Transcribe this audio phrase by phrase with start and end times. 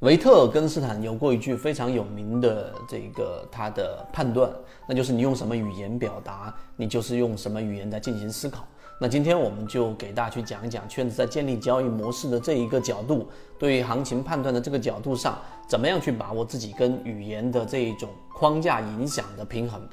[0.00, 4.50] 维特根斯坦有过一句非常有名的这个他的判断，
[4.88, 8.66] 那就是你用什么语言表达，你就是用什么语言在进行思考。
[8.98, 13.28] 那今天我们就给大家去讲一讲圈子在建立交易模式的这一个角度，
[13.58, 15.38] 对于行情判断的这个角度上，
[15.68, 19.86] 怎么样去把握自己跟语言的这一种框架影响的平衡。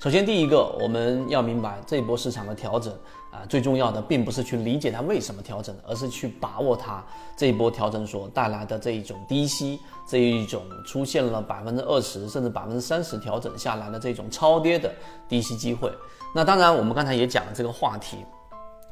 [0.00, 2.92] 首先，第一个我们要明白这一波市场的调整
[3.30, 7.02] 啊，最重要的并不是去理解它为什么调整，而是去把握它
[7.36, 14.92] 这一波调整所带来的这一种低吸，这一种出现了百分之二十甚至百分之三十调整下来的这种超跌的
[15.26, 15.90] 低吸机会。
[16.34, 18.18] 那当然，我们刚才也讲了这个话题，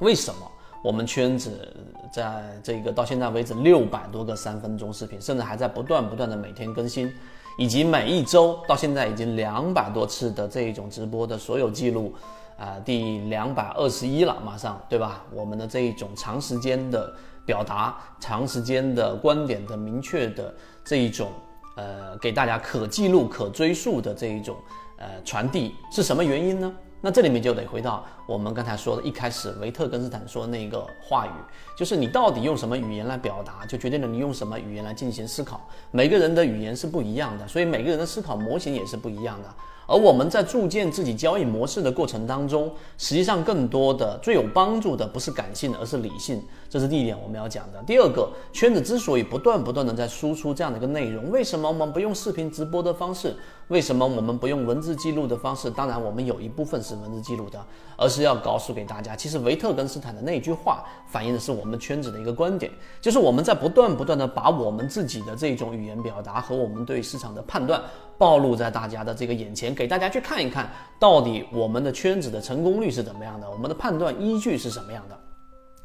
[0.00, 0.40] 为什么
[0.84, 1.74] 我们圈子
[2.12, 7.10] 在这个到现在为止六百多个三分钟视频，甚至还在不断不断的每天更新。
[7.58, 12.14] 以及每一周到现在已经两百多次的这一种直播的所有记录，
[12.56, 15.24] 啊，第两百二十一了，马上对吧？
[15.32, 17.12] 我们的这一种长时间的
[17.44, 21.32] 表达，长时间的观点的明确的这一种，
[21.74, 24.56] 呃，给大家可记录、可追溯的这一种，
[24.96, 26.72] 呃，传递是什么原因呢？
[27.00, 31.30] 那这里面就得回到我们刚才说的，一开始维特根斯坦说那个话语，
[31.76, 35.60] 就是你到底用什么语言来表达，就决定了你用什么语言来进行思考。
[35.90, 39.54] 每个人的语言是不一样的，所以每个人的思考模型也是不一样的。
[39.88, 46.42] 而我们在铸建自己交易模式的过程当中，实际上更多的最有帮助的不是感性，而是理性。
[46.68, 47.82] 这是第一点我们要讲的。
[47.86, 53.34] 第二个，圈子之所以不断不断的在输出这样的一个内容，为什么我们不用视频直播的方式？
[53.68, 55.70] 为什么我们不用文字记录的方式？
[55.70, 57.58] 当然，我们有一部分是文字记录的，
[57.96, 67.82] 而是要告诉给大家，其实维特根斯坦的那句话反映的是我们圈子的一个观点，就是我们在不断不断的把我们自己的这种语言表达和我们对市场的判断
[68.18, 69.74] 暴露在大家的这个眼前。
[69.78, 75.16] 给大家去看一看，到底我们的圈子的成功率是怎么样的，我们的判断依据是什么样的。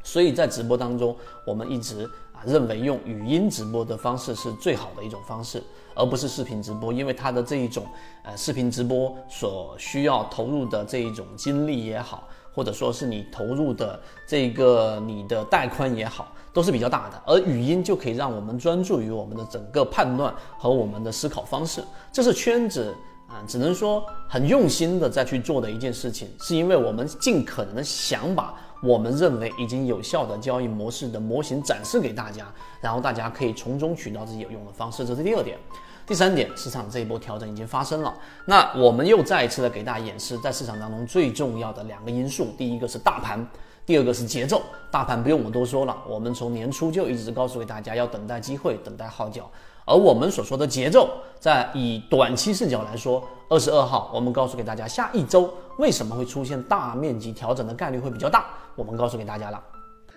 [0.02, 5.62] 所以在直播当中，我们一直啊认为用语音直播的方式是最好的一种方式，
[5.94, 7.86] 而不是视频直播，因为它的这一种
[8.24, 21.80] 呃视频直播所需要投入的这一种精力也好，或者说是你投入的这个你的带宽也好，都是比较大的，而语音就可以让我们专注于我们的整个判断和我们的思考方式，
[22.12, 22.92] 这是圈子。
[23.34, 32.46] 啊，只能说很用心的在去做的一件事情，是因为我们尽可能的想把我们认为已经有效的交易模式的模型展示给大家，
[32.80, 35.04] 然后大家可以从中取到自己有用的方式。
[35.04, 35.58] 这是第二点。
[36.06, 43.44] 第三点，市场这一波调整已经发生了，那我们又再一次的给大家演示，在市场当中最重要的两个因素，第一个是大盘，
[43.86, 44.62] 第二个是节奏。
[44.90, 49.50] 大盘不用我多说了，我们从年初就一直告诉给大家要等待机会，等待号角。
[49.84, 58.46] 而我们所说的节奏，在以短期视角来说，二十二号我们告诉给大家，下一周为什么会出现大面积调整的概率会比较大，
[58.76, 59.62] 我们告诉给大家了。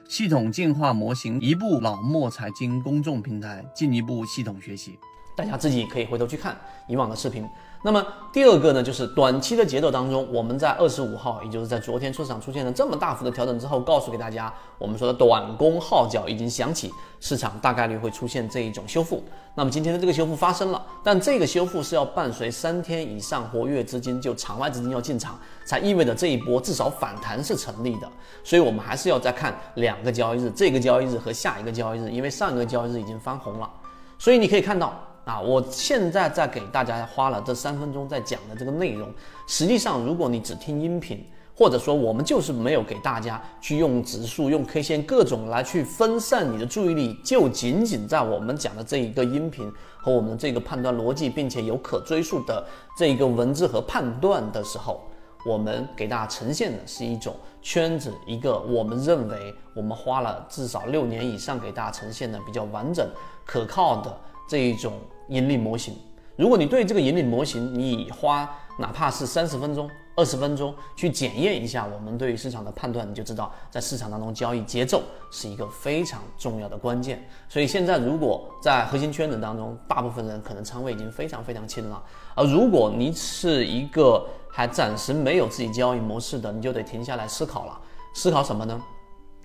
[0.07, 4.97] 系统进化模型，一步老莫财经公众平台，进一步系统学习，
[5.37, 7.47] 大家自己可以回头去看以往的视频。
[7.83, 8.03] 那么
[8.33, 19.23] 第二个呢，就是短期的节奏当中，我们在二十五号，也就是在昨天市场出现了这么大幅的调整之后，告诉给大家，我们说的短工号角已经响起，市场大概率会出现这一种修复。
[19.53, 28.09] 那么今天的这个修复发生了，但这个修复是要伴随三天以上活跃资金，就场外资金要进场，才意味着这一波至少反弹是成立的。
[28.43, 33.69] 所以我们还是要再看两个交易日，这个交易日和下一个交易日，因为上一个交易日已经翻红了，
[34.17, 34.99] 所以你可以看到。
[35.27, 39.13] 啊，我现在在给大家花了这三分钟在讲的这个内容，
[39.45, 41.21] 实际上如果你只听音频，
[41.53, 52.65] 或者说我们就是没有给大家去用指数、用 K 线各种来去分散你的注意力，就仅仅在我们讲的这一个音频和我们的这个判断逻辑，并且有可追溯的
[52.97, 55.01] 这一个文字和判断的时候，
[55.45, 63.05] 我们给大家呈现的是一种圈子，一个我们认为我们花了至少六年以上给大家呈现的比较完整、
[63.45, 64.17] 可靠的
[64.47, 64.94] 这一种。
[65.29, 65.93] 引领模型，
[66.35, 68.49] 如果你对这个引领模型，你花
[68.79, 75.01] 哪怕是三十分钟、二十分钟去检验一下我们对于市场的判断，你就知道在市场当中交易节奏
[75.31, 77.27] 是一个非常重要的关键。
[77.49, 82.01] 所以现在如果在核心圈子当中，大部分人可能仓位已经非常非常轻了，
[82.35, 87.81] 而如果你是一个还暂时没有自己交易模式的，你就得停下来思考了。
[88.13, 88.79] 思考什么呢？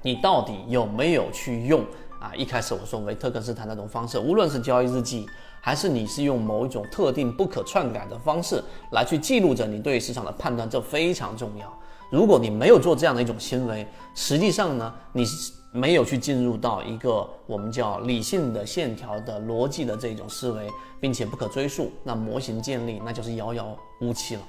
[0.02, 1.80] 你到底有没有去用
[2.20, 2.34] 啊？
[2.36, 5.26] 一开始我说维特根斯坦那种方式，无论是交易日记。
[5.64, 8.60] 还是你是用某一种特定不可篡改的方式
[8.90, 11.72] 来去记录着你对市场的判断，这非常重要。
[12.10, 15.24] 如果你没有做这样的一种行为，实际上呢，你
[15.70, 20.68] 没有去进入到一个我们叫理性的线条的逻辑的这种思维，
[21.00, 24.42] 并且不可追溯，那模型建立那就是遥遥无期了。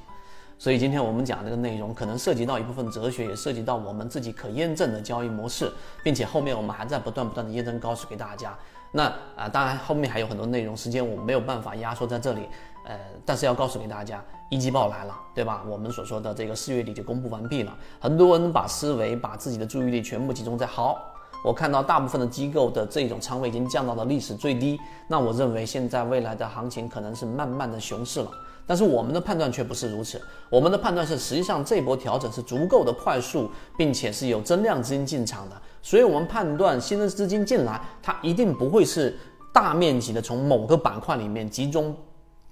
[0.57, 5.71] 所以今天我们讲这个内容，可能涉及到一部分哲学，也涉及到我们自己可验证的交易模式，
[6.03, 8.57] 并且后面我们还在不断不断的验证，告诉给大家。
[8.93, 12.47] 那啊，当然后面还有很多内容，时间我没有办法压缩在这里。
[12.85, 15.63] 呃，但是要告诉给大家，一季报来了，对吧？
[15.67, 21.12] 我们所说的这个四月底就公布完毕了，很多人把思维、把自己的注意力全部集中在好。
[21.43, 28.31] 我看到大部分的机构的这种仓位已经降到了历史最低，那我认为现在未来的行情可能是慢慢的熊市了。
[28.65, 39.17] 但是我们的判断却不是如此，我们的判断是，实际上这波调整是足够的快速，并且是有增量资金进场的，所以我们判断新的资金进来，它一定不会是
[39.51, 41.93] 大面积的从某个板块里面集中。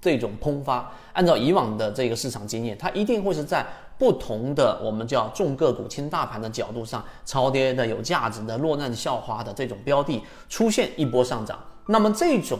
[0.02, 3.64] 这种喷发，按照以往的这个市场经验，它一定会是在
[3.96, 11.58] 不同的我们叫重个股轻大盘的角度上，超跌的、有价值的、落难校花的这种标的出现一波上涨。
[11.86, 12.58] 那么这种。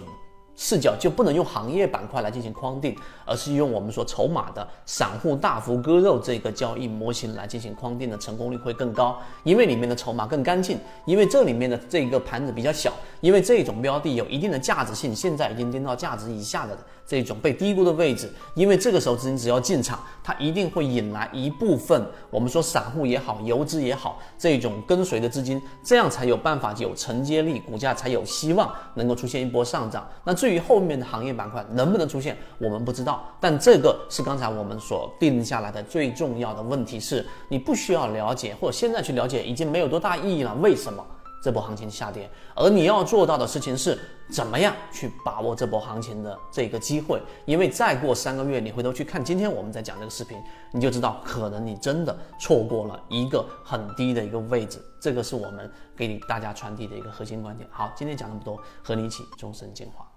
[0.65, 30.09] 视角就不能用行业板块来进行框定，而是用我们说筹码的散户大幅割肉这个交易模型来进行框定的成功率会更高，因为里面的筹码更干净，因为这里面的这个盘子比较小，因为这种标的有一定的价值性，现在已经跌到价值以下的这种被低估的位置，因为这个时候资金只要进场，它一定会引来一部分我们说散户也好，游资也好，这种跟随的资金，这样才有办法有承接力，股价才有希望能够出现一波上涨。
[30.23, 30.33] 那。
[30.53, 33.25] 至于后面的行业板块能不能出现，我们不知道。
[33.41, 40.55] 但这个是刚才我们所定下来的最重要的问题是，你不需要了解，或者现在去了解已经没有多大意义了。
[40.57, 41.03] 为什么
[41.43, 42.29] 这波行情下跌？
[42.55, 43.99] 而你要做到的事情是，
[44.31, 47.19] 怎么样去把握这波行情的这个机会？
[47.47, 50.37] 因为再过三个月，你回头去看今天我们在讲这个视频，
[50.71, 54.79] 你就知道可能你真的错过了一个很低的一个位置。
[55.01, 57.67] 这个是我们给你大家传递的一个核心观点。
[57.73, 60.12] 好，今天讲那么多，和你一起终身进化。